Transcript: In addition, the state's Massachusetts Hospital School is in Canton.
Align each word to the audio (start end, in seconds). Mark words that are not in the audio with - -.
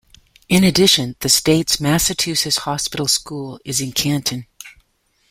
In 0.49 0.63
addition, 0.63 1.15
the 1.19 1.29
state's 1.29 1.79
Massachusetts 1.79 2.57
Hospital 2.57 3.07
School 3.07 3.59
is 3.63 3.79
in 3.81 3.91
Canton. 3.91 4.47